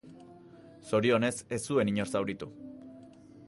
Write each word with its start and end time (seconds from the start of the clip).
Zorionez, 0.91 1.31
ez 1.57 1.61
zuen 1.69 1.93
inor 1.95 2.11
zauritu. 2.17 2.51